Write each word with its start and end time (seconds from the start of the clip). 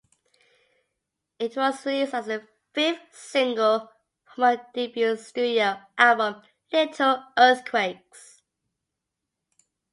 It 1.37 1.55
was 1.55 1.85
released 1.85 2.15
as 2.15 2.25
the 2.25 2.47
fifth 2.73 3.13
single 3.13 3.87
from 4.23 4.45
her 4.57 4.65
debut 4.73 5.15
studio 5.15 5.79
album 5.95 6.41
"Little 6.73 7.23
Earthquakes". 7.37 8.41